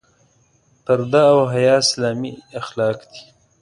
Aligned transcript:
پرده 0.85 1.21
او 1.31 1.39
حیا 1.53 1.75
اسلامي 1.83 2.33
اخلاق 2.59 2.99
دي. 3.09 3.21